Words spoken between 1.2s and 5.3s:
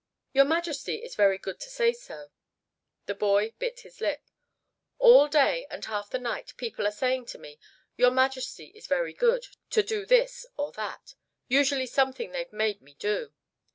good to say so." The boy bit his lip. "All